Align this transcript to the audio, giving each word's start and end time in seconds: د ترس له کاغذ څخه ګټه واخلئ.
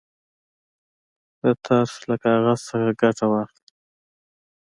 د 1.41 1.43
ترس 1.63 1.93
له 2.09 2.15
کاغذ 2.23 2.59
څخه 2.69 2.89
ګټه 3.01 3.25
واخلئ. 3.31 3.65